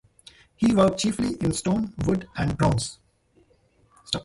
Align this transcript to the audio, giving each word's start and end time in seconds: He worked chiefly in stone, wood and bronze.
He 0.55 0.73
worked 0.73 0.97
chiefly 0.99 1.35
in 1.41 1.51
stone, 1.53 1.93
wood 2.07 2.27
and 2.35 2.57
bronze. 2.57 2.97